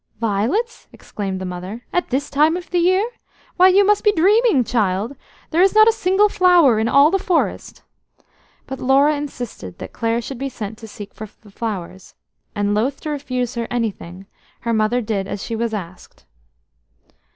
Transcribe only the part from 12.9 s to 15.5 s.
to refuse her anything, her mother did as